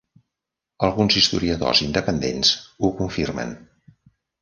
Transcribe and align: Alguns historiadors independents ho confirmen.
Alguns 0.87 1.17
historiadors 1.21 1.83
independents 1.89 2.57
ho 2.83 2.93
confirmen. 3.03 3.57